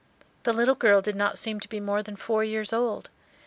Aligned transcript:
The 0.45 0.51
little 0.51 0.73
girl 0.73 1.01
did 1.03 1.15
not 1.15 1.37
seem 1.37 1.59
to 1.59 1.69
be 1.69 1.79
more 1.79 2.01
than 2.01 2.15
four 2.15 2.43
years 2.43 2.73
old. 2.73 3.11